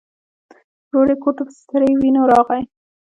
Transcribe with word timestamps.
ورور 0.89 1.07
یې 1.11 1.15
کور 1.21 1.33
ته 1.37 1.43
په 1.47 1.53
سرې 1.61 1.89
وینو 2.01 2.29
راغی. 2.31 2.61